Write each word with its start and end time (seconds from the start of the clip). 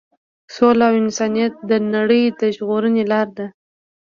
سوله 0.55 0.85
او 0.89 0.95
انسانیت 1.03 1.53
د 1.69 1.71
نړۍ 1.95 2.23
د 2.39 2.41
ژغورنې 2.55 3.03
لار 3.11 3.27
ده. 3.37 3.47